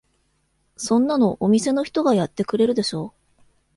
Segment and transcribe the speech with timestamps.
[0.77, 3.13] そんなのお店の人がやってくれるでしょ。